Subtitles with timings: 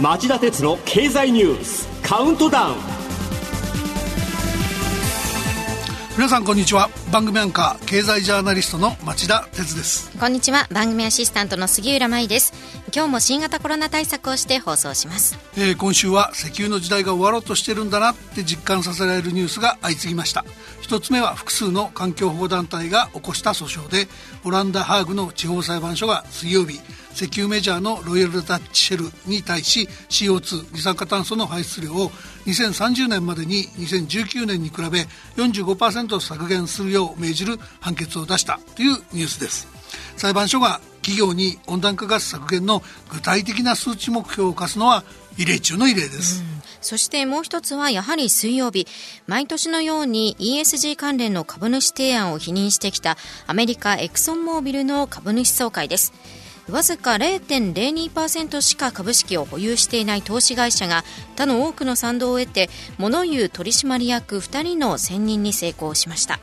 [0.00, 2.76] 町田鉄の経済ニュースカウントダウン。
[6.16, 6.90] 皆さんこんにちは。
[7.10, 10.16] 番組アンカー経済ジャーナリストの町田鉄です。
[10.18, 10.68] こんにちは。
[10.70, 12.52] 番組アシスタントの杉浦舞です
[12.94, 20.44] 今日も新型コロナ対策をして放送します、えー、今週は石油の時代が終わろうとしてるんだなって実感させられるニュースが相次ぎました。
[20.82, 24.08] 一つ目は複数の環境保護団体が起こした訴訟で
[24.44, 26.80] オランダ・ハーグの地方裁判所が水曜日
[27.14, 32.10] 石油メジャーのロイヤルダッチシェルに対し CO2 二酸化炭素の排出量を
[32.44, 35.06] 2030年までに2019年に比べ
[35.42, 39.66] 45%削減するよう命じる判決を出したというニュースです。
[40.16, 45.04] 裁判所が企業に温暖化ガス削減の具体的な数値目標を課すのは
[45.36, 46.62] 異例中の異例です、うん。
[46.80, 48.86] そしてもう一つはやはり水曜日。
[49.26, 53.16] 毎年のように ESG 関連の株主提案を否認してきた
[53.46, 56.12] アメリカエクソンモービルの株主総会です。
[56.70, 61.02] わずか0.02%しか株式を保有していない投資会社が
[61.36, 66.38] 他の多くの賛同を得て物言う取締役2人の選任に成功しました。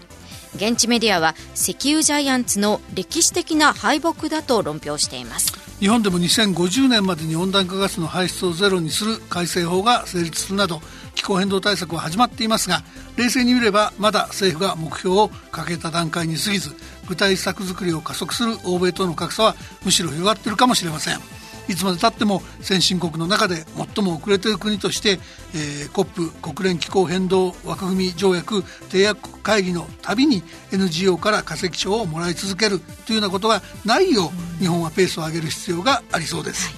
[0.55, 5.53] 現地メディアは石油ジャイアンツの歴史的な敗北だと論評しています。
[5.79, 10.81] 日本でも2050年までに温暖化ガスの排出をゼロにする改正法が成立するなど
[11.15, 12.83] 気候変動対策は始まっていますが
[13.15, 16.75] 冷静に見ればまだ政府が目標を掲げた段階に過ぎず
[17.07, 19.55] 具体策作りを加速する欧米との格差は
[19.85, 21.38] むしろ広がっているかもしれません。
[21.69, 23.63] いつまでたっても先進国の中で
[23.95, 25.19] 最も遅れている国として、
[25.53, 36.75] えー、COP 国連気候変動枠組み条約締約会議のたびに NGO から化石賞をもらい続けるというようなことがないよう日本はペースを上げる必要がありそうです、はい、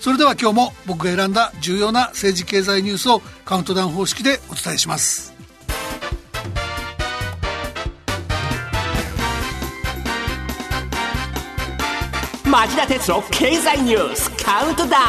[0.00, 5.33] それでは今日も僕が選んだ重要な政治経済ニュースをカウントダウン方式でお伝えします
[12.54, 15.02] 町田鉄の経済ニュースカウントダウン。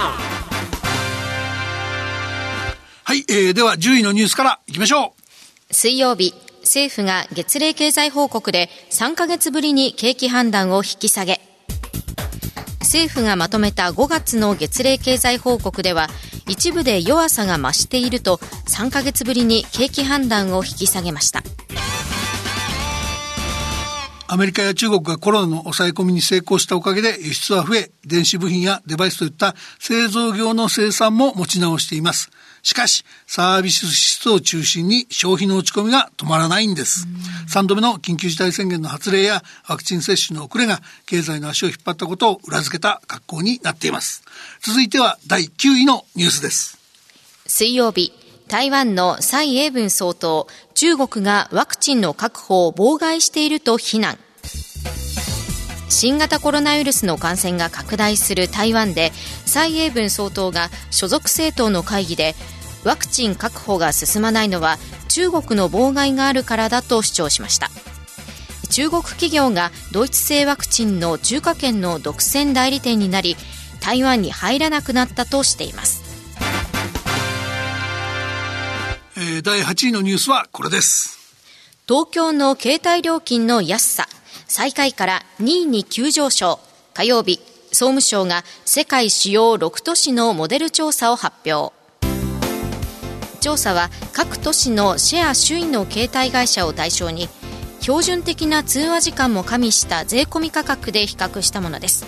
[3.04, 5.14] はい、えー、では10位のニュースからいきましょ
[5.70, 5.72] う。
[5.72, 11.40] 水曜日政府が月例経済報告で3ヶ月ぶりに景気判断を引き下げ。
[12.80, 16.08] 政府がまとめた5月の月例経済報告では
[16.48, 18.38] 一部で弱さが増していると
[18.70, 21.44] 3ヶ月ぶりに景気判断を引き下げました
[24.36, 32.30] アメリカや中国がコロナの抑え込みに成功したおかげで輸出は増え、電子部品やデバイスといった製造業の生産も持ち直しています。
[32.62, 37.08] しかし、サービス支出を中心に消費の落ち込みが止まらないんです。
[37.48, 44.22] 3度目の緊急事態宣言の発令やワクチン接種の遅れが経済の足を引っ張ったことを裏付けた格好になっています。
[44.62, 46.78] 続いては第9位のニュースです。
[47.48, 48.12] 水曜日、
[48.50, 54.18] 台湾の蔡英文総統、中国がワクチンの確保を妨害していると非難。
[55.90, 59.12] 新型コロナウイルスの感染が拡大する台湾で
[59.46, 62.36] 蔡英文総統が所属政党の会議で
[62.84, 67.70] ワクチン確保が進まないのは中国の妨害があるからだと主張しました。
[68.70, 73.38] 中国企業がドイツ製ワクチンの中華圏の独占代理店になり
[73.80, 76.04] 台湾に入らなくなったとしています。
[79.18, 81.18] えー、第8位のニュースはこれです。
[81.88, 84.08] 東京の携帯料金の安さ
[84.58, 86.62] 最下位から2位に急上昇。
[86.94, 87.42] 火曜日
[87.74, 91.76] 総務省が世界主要6都市のモデル調査を発表。
[93.42, 97.28] 調査は各都市のシェア首位の携帯会社を対象に
[97.82, 102.06] 標準的な通話時間も加味した税込み価格で比較したものです。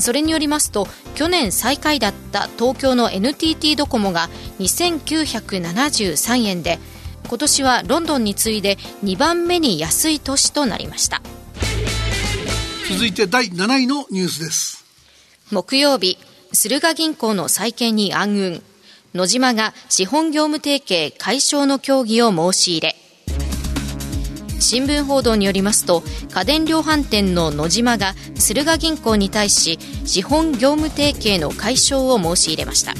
[0.00, 4.28] それによりますと去年最下位だった東京の NTT ドコモが
[4.58, 6.80] 2973円で
[7.28, 11.22] 今年はロンドンに次いで2番目に安い都市となりました。
[12.90, 14.82] 続いて第7位のニュースです。
[15.50, 16.16] 木曜日
[16.54, 18.62] 駿河銀行の再建に暗雲。
[19.14, 22.96] 野島が資本業務提携解消の協議を申し入れ。
[24.58, 26.02] 新聞報道によりますと
[26.32, 32.94] 家電量販店の野島が駿河銀行に対し資本業務提携の解消を申し入れました。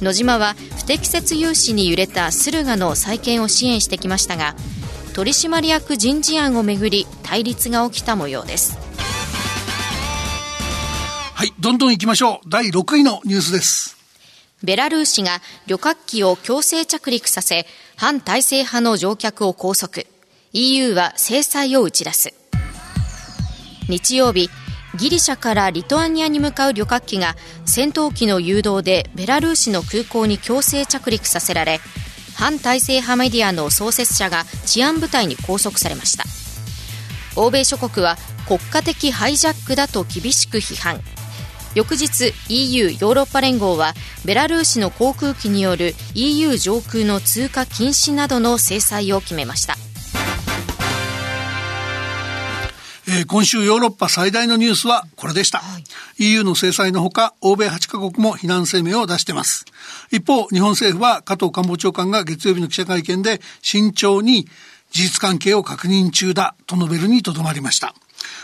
[0.00, 4.54] 野島は不適切融資に揺れた駿河の再建を支援してきましたが
[5.14, 8.83] 取締役人事案をめぐり対立が起きた模様です。
[11.44, 12.48] はいどんどん行きましょう。
[12.48, 13.98] 第6位のニュースです。
[14.62, 20.04] ベラルーシが旅客機を強制着陸させ反体制派の乗客を拘束。
[20.54, 22.32] EU は制裁を打ち出す。
[23.90, 24.48] 日曜日
[24.96, 27.36] ギリシャからリトアニアに向かう旅客機が
[27.66, 31.78] 戦闘機の誘導でベラルーシの空港に強制着陸させられ
[32.34, 36.24] 反体制派メディアの創設者が治安部隊に拘束されました。
[37.38, 38.16] 欧米諸国は
[38.48, 41.02] 国家的ハイジャックだと厳しく批判。
[41.74, 43.94] 翌日 EU ヨーロッパ連合は
[44.24, 49.74] ベラルーシの航空機による EU 上空の通過禁止などの制裁を決めました
[53.06, 55.58] えー、今週ヨーロッパ最大のニュースはこれでした。
[55.58, 55.84] はい、
[56.30, 59.66] EU の制裁のほか、欧米8カ国も非難声明を出しています。
[60.10, 64.48] 一方、日本政府は加藤官房長官が月曜日の記者会見で慎重に
[64.90, 67.94] 事実関係を確認中だと述べるにとどまりました。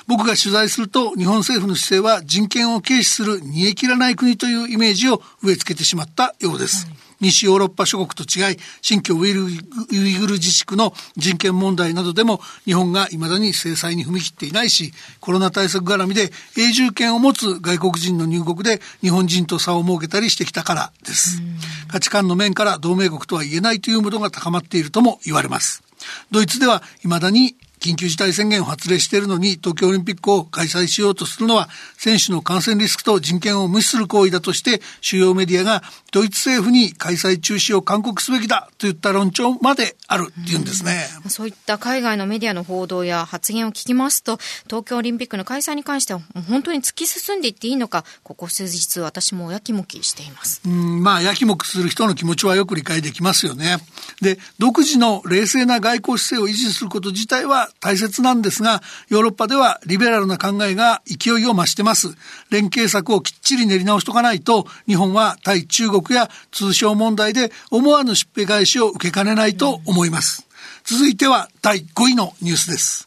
[0.06, 6.87] 僕が取材すると日本政府の姿勢は人権を軽視する煮え切らない国というイメージを植え付けてしまったようです。
[6.87, 21.43] はい西ヨーロッパ諸国と違い、新疆ウイグル自治区の人権問題などでも日本が未だに制裁に踏み切っていないし、コロナ対策絡みで永住権を持つ外国人の入国で日本人と差を設けたりしてきたからです。
[21.88, 25.83] 価値観の面から同盟国とは言えないというムードが高まっているとも言われます。
[26.31, 35.82] ドイツでは未だに緊急事態宣言を発令しているのに東京オリンピックを開催しようとするのは選手の感染リスクと人権を無視する行為だとして主要メディアが
[36.12, 50.61] ドイツ政府に開催中止を勧告すべきだといった論調まであるっていうんですね、うん、そういった海外のメディアの報道や発言を聞きますと東京オリンピックの開催に関しては本当に突き進んでいっていいのかここ数日私もやきもきしています。
[50.65, 51.03] うん。
[51.03, 53.79] まあやきもきする人の気持ちはよく理解できますよね。
[54.21, 62.09] で独自の冷静な外交姿勢を維持すること自体は大切なんですが、ヨーロッパではリベラルな考えが勢いを増してます。
[62.51, 70.47] 連携策をきっちり練り直しとかないと、日本は対中国や通商問題で思わぬしっぺ返しを受けかねないと思います。
[70.85, 73.06] 続いては第5位のニュースです。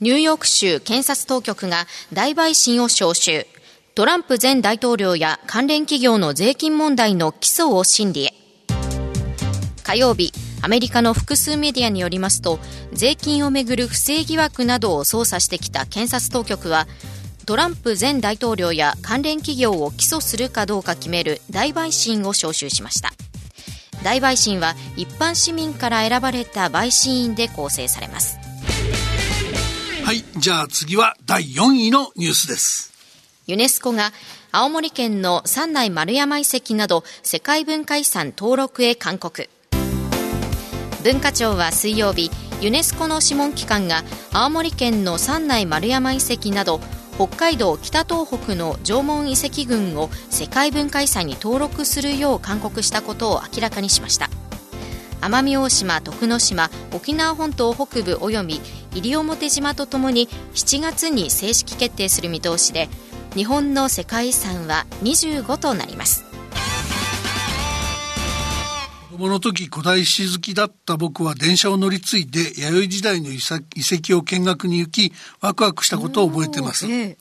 [0.00, 3.46] ニューヨーク州検察当局が大陪審を招集。
[3.94, 8.34] トランプ前大統領や関連企業の税金問題の起訴を審理へ。
[9.84, 10.32] 火曜日、
[10.64, 12.58] アメリカの複数メディアによりますと
[12.94, 16.86] 税金をめぐる不正疑惑などを捜査してきた検察当局は
[17.44, 23.12] トランプ前大統領や関連企業を起訴するかどうか決める大陪審を招集しました。
[24.02, 28.38] 大陪審は一般市民から選ばれた陪審員で構成されます。
[30.04, 32.92] はいじゃあ次は第4位のニュースです。
[33.46, 34.12] ユネスコが
[34.50, 39.50] 青森県の三内丸山遺跡など世界文化遺産登録へ勧告。
[41.02, 42.30] 文化庁は水曜日
[42.62, 44.02] ユネスコの諮問機関が
[44.32, 46.80] 青森県の三内丸山遺跡など
[47.16, 54.28] 北海道北東北の縄文遺跡群を世界文化遺産に登録するよう勧告したことを明らかにしました。
[55.20, 58.60] 奄美大島、徳之島、沖縄本島北部及び
[58.92, 62.88] 西表島とともに7月に正式決定する見通しで
[63.34, 66.33] 日本の世界遺産は25となります。
[69.14, 76.86] 供の時古代史好きだった僕は電車を乗り継いで弥生時代の遺跡を見学に行きワクワクしたことを覚えてます。
[76.88, 77.16] で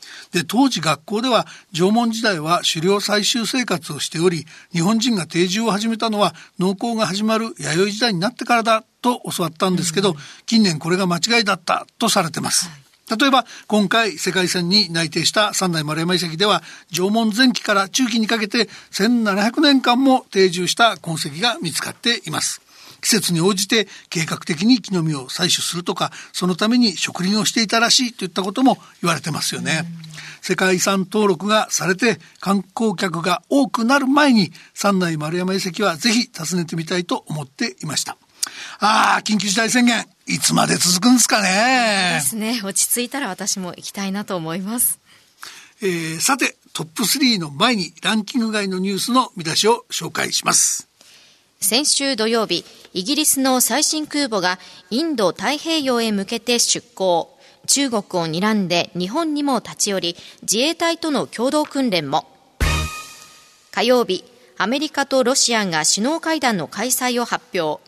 [0.47, 12.69] 当時学校では縄文時代は狩猟採集生活をしており日本人が定住を始めたのは農耕が始まる弥生時代になってからだと教わったんですけど、近年これが間違いだったとされてます。
[12.69, 12.82] はい
[13.15, 16.61] 例えば今回世界遺産に内定した三代丸山遺跡では
[16.91, 22.61] 縄文前期から中期にかけて1700年間も定住した痕跡が見つかっています。
[23.01, 29.83] 季節に応じて計画的に木の実を採取するとかそのために植林をしていたらしいといったことも言われてますよね。
[30.41, 38.17] 世界遺産登録がされて観光客が多くなる前に三内丸山遺跡はぜひ訪ねてみたいと思っていました。
[38.79, 42.13] ああ、緊急事態宣言、いつまで続くんですかね？
[42.15, 42.61] ですね。
[42.63, 44.99] 落ち着いたら私も行きたいなと思います。
[45.81, 50.87] えー、さて、トップ3の前にランキング外のニュースの見出しを紹介します。
[51.59, 57.29] 先週土曜日、イギリスの最新空母がインド太平洋へ向けて出港。
[57.67, 62.27] 中国を睨んで日本にも立ち寄り、自衛隊との共同訓練も。
[63.71, 64.25] 火曜日、
[64.57, 67.81] アメリカとロシアが首脳会談の開催を発表。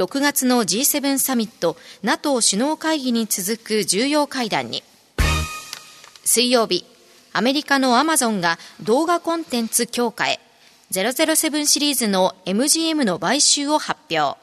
[0.00, 4.82] 6月の G7 サミット NATO 首脳会議に続く重要会談に
[6.24, 6.86] 水曜日
[7.34, 10.40] アメリカのアマゾンが動画コンテンツ強化へ
[10.90, 14.40] 007シリーズの MGM の買収を発表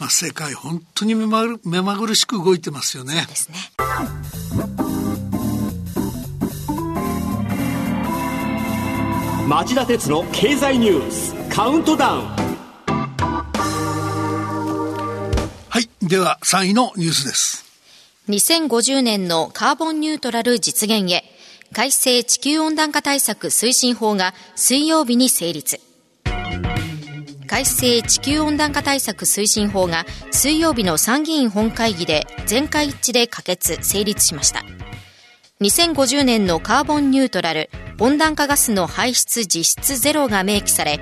[0.00, 3.24] まあ、世界本当に目ま目まぐるしく動いてますよね。
[3.30, 3.56] ですね。
[9.48, 12.45] 町田鉄の経済ニュースカウントダウン
[16.08, 17.64] では、3位のニュースです。
[18.28, 21.24] 2050年のカーボンニュートラル実現へ、
[21.72, 25.80] 改正地球温暖化対策推進法が水曜日に成立。
[27.48, 34.62] 改正地球温暖化対策推進法が水曜日の参議院本会議で全会一致で可決・成立しました。
[35.60, 41.00] 2050年のカーボンニュートラル、温暖化ガスの排出実質ゼロが明記され、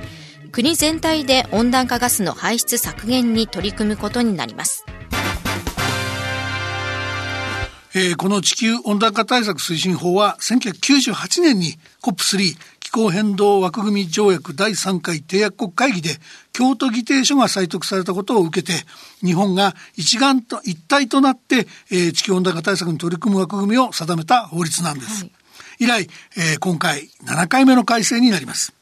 [0.53, 4.87] 国全体で温暖化ガスの排出削減に取り組むことになります。
[7.97, 16.17] えー、この地球温暖化対策推進法は1998年に COP3 気候変動枠組条約第3回締約国会議で
[16.53, 18.85] 京都議定書が採択されたことを受けて
[19.25, 25.25] 日本が一丸と一体となって、えー、地球温暖化対策に取り組む枠組みを定めた法律なんです。
[25.25, 25.33] はい、
[25.79, 28.75] 以来、えー、今回7回目の改正になります。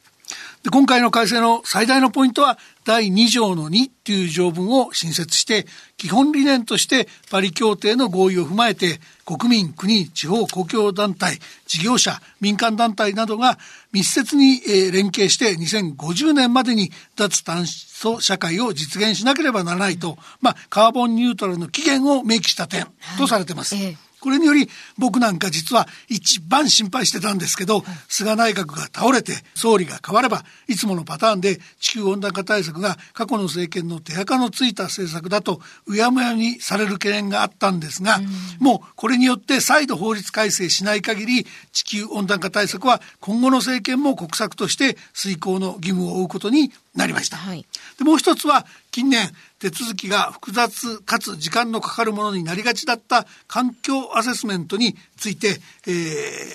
[0.62, 5.66] で今回の改正の最大のポイントは第2条の2という条文を新設して
[5.97, 13.59] 基本理念としてパリ協定の合意を踏まえて国民国地方公共団体事業者民間団体などが
[13.92, 14.61] 密接に
[14.92, 22.87] 連携して2050年までに脱炭素社会を実現しなければならないと、まあ、カーボンニュートラルの期限を明記した点
[23.19, 23.75] とされています。
[23.75, 38.21] はいええこれにより僕なんか実は一番心配してたんですけど、菅内閣が倒れて総理が変わればいつものパターンで地球温暖化対策が過去の政権の手垢のついた政策だとうやむやにされる懸念があったんですが、
[38.61, 47.37] もうこれによって再度法律改正しない限り地球温暖化対策は今後の政権も国策として遂行の義務を負うことになりました。
[47.38, 47.64] はい、
[47.99, 55.90] でもう一つは近年手続きが複雑かつ時間のかかるものになりがちだった環境アセスメントについて、え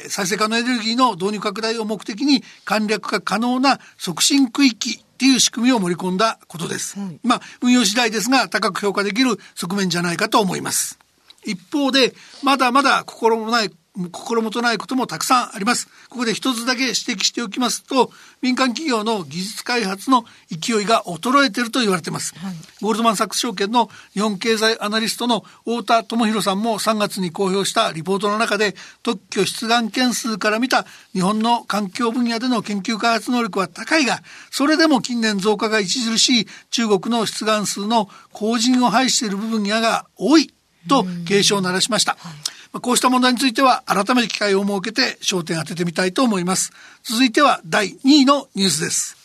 [0.05, 6.97] ー、再生可能エネルギーの導入拡大を目的に簡略化可能な促進区域っていう仕組みを盛り込んだことです。
[7.23, 10.99] まあ運用次第ですが高く評価できる側面じゃないかと思います。
[11.43, 12.13] 一方で
[12.43, 13.71] まだまだ心もない
[14.11, 15.87] 心もとないこともたくさんあります。
[16.09, 18.11] ここで一つだけ指摘しておきますと、
[18.41, 22.33] 民間企業の技術開発の勢いが衰えていると言われています。
[22.37, 40.53] はい、ゴールドマンサックス証券の日本経済アナリストの太田智博さんも3月に公表したリポートの中で、特許出願件数から見た日本の環境分野での研究開発能力は高いが、それでも近年増加が著しい中国の出願数の後人を排している部分やが多い
[40.87, 42.17] と警鐘を鳴らしました。
[42.19, 46.71] はいこうした問題については改めて機会を設けて焦点当ててみたいと思います。
[47.03, 49.17] 続いては第2位のニュースです。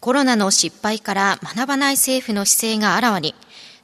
[0.00, 3.34] コロナの失敗から学ばない政府の姿勢があらわに。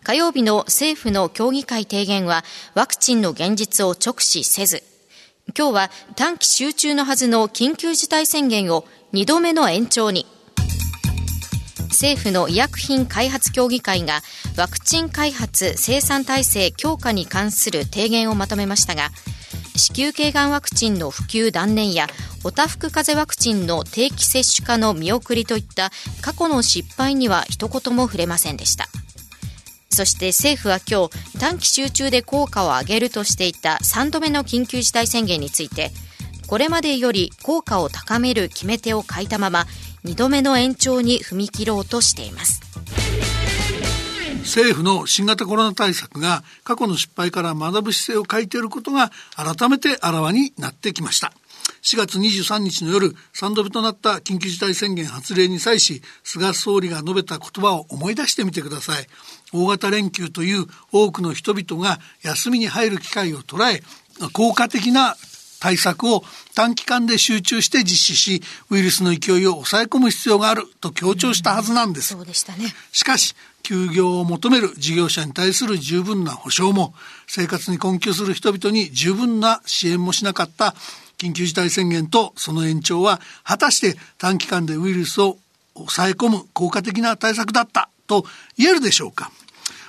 [0.03, 2.45] 火曜日の政府の協議会提言は
[2.75, 4.85] ワクチンの現実を直視せず、
[5.57, 10.27] 今日は短期集中のはずの緊急事態宣言を2度目の延長に。
[11.89, 14.21] 政府の医薬品開発協議会が
[14.57, 19.11] ワクチン開発生産体制強化に関する提言をまとめましたが
[19.77, 22.07] 子宮頸がんワクチンの普及断念や
[22.45, 25.91] おたふく風邪ワクチンの定期接種化の見送りといった
[26.21, 28.89] 過去の失敗には一言も触れませんでした。
[29.97, 35.91] そして政府は今日短期集中で効果を上げるとしていた3度目の緊急事態宣言について
[36.47, 39.67] これまでより効果を高める決め手を欠いたまま
[40.05, 42.61] 2度目の延長に踏み切ろうとしています
[44.47, 51.33] 政府の新型コロナ対策が過去の失敗から学ぶ姿勢を欠いていることが改めてあらわになってきました。
[51.83, 59.07] 4月23日の夜、3度目となった緊急事態宣言発令に際し、菅総理が述べた言葉を思い出してみてください。
[59.53, 63.83] 大型連休という多くの人々が休みに入る機会を捉え、
[64.33, 65.17] 効果的な
[65.61, 72.09] 対策を短期間で集中して実施し、ウイルスの勢いを抑え込む必要があると強調したはずなんです。
[72.09, 72.75] そうでしたね。
[72.93, 76.95] しかし、休業を求める事業者に対する十分な保障も、
[77.27, 80.75] 生活に困窮する人々に十分な支援もしなかった
[81.19, 85.39] 緊急事態宣言とその延長は、果たして短期間でウイルスを
[85.75, 88.25] 抑え込む効果的な対策だったと
[88.57, 89.31] 言えるでしょうか。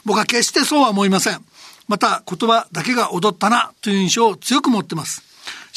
[0.05, 1.45] 僕は決してそうは思いません。
[1.87, 5.26] また言葉だけが踊ったなという印象を強く持ってます。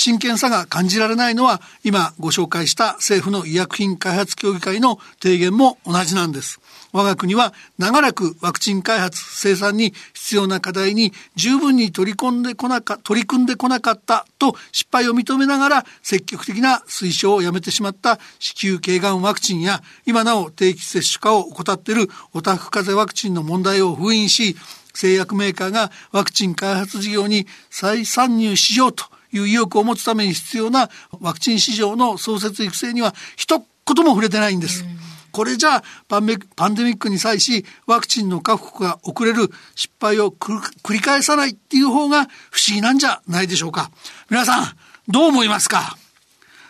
[0.02, 6.58] 真剣さが感じられないのは今ご紹介した政府の医薬品開発協議会の提言も同じなんです。
[6.94, 24.56] 我が国は長らくワクチン開発生産に必要な課題に十分に取り込んでこなか取り組んでこなかったと失敗を認めながら積極的な推奨をやめてしまった子宮頸がんワクチンや今なお定期接種化を怠っているオタフ風邪ワクチンの問題を封印し
[24.94, 34.84] 製薬メーカーがワクチン開発事業に再参入しようという意欲を持つために必要なワクチン市場の創設育成には一言も触れてないんです。
[35.32, 36.34] これじゃあパンデ
[36.82, 43.92] ミックに際しワクチンの確保が遅れる失敗を繰り返さないっていう方が不思議なんじゃないでしょうか。
[44.28, 45.96] 皆さん、どう思いますか？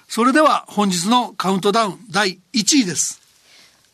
[0.09, 3.20] それでは本日のカウントダウン第1位です。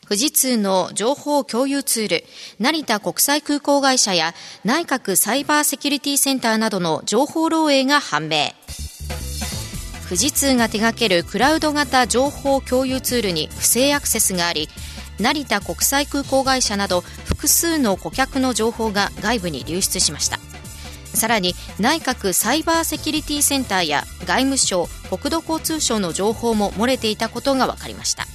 [0.07, 2.23] 富士通の情報共有ツール、
[2.59, 4.33] 成田国際空港会社や
[4.63, 8.51] 内閣サイバーセキュリティセンターなどの情報漏洩が判明。
[10.05, 14.69] 富士通が手掛けるクラウド型情報共有ツールに不正アクセスがあり、
[15.19, 20.39] 成田国際空港会社など複数の顧客の情報が外部に流出しました。
[21.13, 28.25] さらに内閣サイバーセキュリティセンターや外務省国土交通省の情報も漏れていたことが分かりました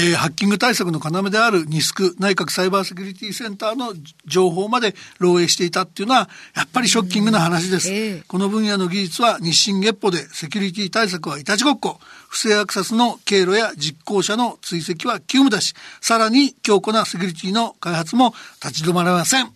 [0.00, 3.94] えー、ハッキング対策の要であるニスク内閣サイバーセキュリティセンターの
[4.26, 11.98] 情報まで漏洩していたっていうのはやっぱりショッキングな話です、えー、この分野の技術は日進月歩でセキュリティ対策はいたちごっこ。
[12.28, 19.50] 不正アクセスの経路や実行者の追跡は急務だしさらに強固なセキュリティの開発も立ち止まらません。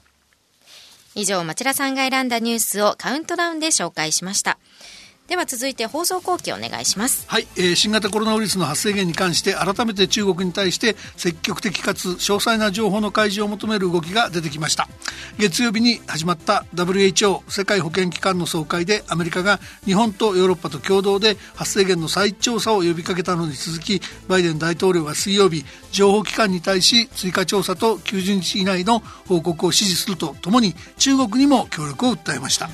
[1.14, 4.58] 以上町田さんが選んだニュースをカウントダウンで紹介しました
[5.28, 7.24] では続いて放送後期お願いします。
[7.28, 14.88] はい、えー、新型コロナウイルスの発生源に関して改めて中国に対して積極的かつ詳細な情報の開示を求める動きが出てきました。
[15.38, 28.98] 月曜日に始まった WHO 世界保健機関の総会でアメリカが日本とヨーロッパと共同で発生源の再調査を呼びかけたのに続きバイデン大統領は水曜日情報機関に対し追加調査と90日以内の
[29.28, 32.68] 報告を指示するとともに中国にも協力を訴えました。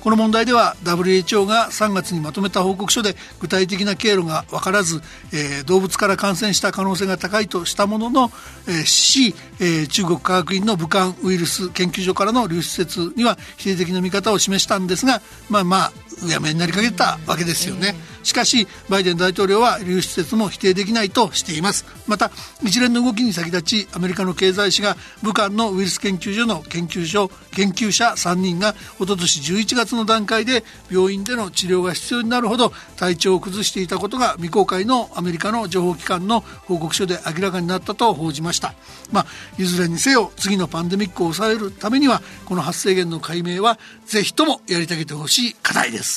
[0.00, 5.00] この問題では WHO が3月にまとめた報告書で具体的な経路が分からず、
[5.32, 8.30] えー、動物から感染した可能性が高いとしたものの、
[8.68, 17.94] えー、し、えー、中国科学院の武漢ウイルス研究所からの流出説には否定的な見方を示したんですがまあまあうやめになりかけたわけですよね。
[18.22, 21.86] しかしバイデン大統領は流出説も否定できないとしています。
[22.06, 22.30] また
[22.62, 38.74] 一連の動きに先立ちアメリカの経済誌が武漢のウイルス研究所の研究所研究者3人が一昨年11月の段階で病院での治療が必要になるほど体調を崩していたことが未公開のアメリカの情報機関の報告書で明らかになったと報じました。
[39.12, 39.26] まあ
[39.58, 46.07] いずれにせよ次のパンデミックを抑えるためにはこの発生源の解明はぜひともやり遂げてほしい課題です。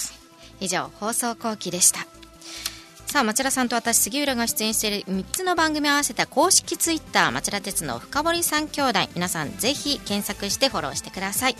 [0.61, 2.07] 以上放送後期でした。
[3.05, 8.99] さあ町田さんと私杉浦が出演している3つの番組を合わせた公式ツイッター町田鉄の深堀三兄弟。
[9.15, 11.57] 皆さんぜひ検索してフォローしてください。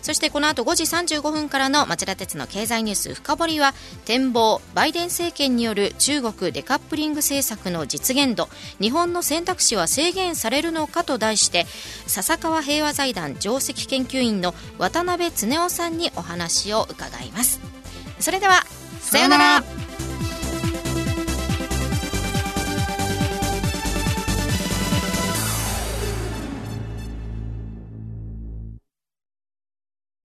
[0.00, 8.48] そしてこの後5時35分からの町田鉄の経済ニュース深掘りは展望バイデン政権による中国デカップリング政策の実現度
[8.80, 11.66] 日本の選択肢は制限されるのかと題して
[12.06, 17.75] 笹川平和財団上席研究員の渡辺恒夫さんにお話を伺います。
[18.20, 18.64] それでは
[19.00, 19.85] さようなら。